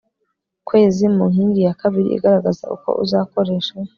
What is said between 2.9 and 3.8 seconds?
uzakoresha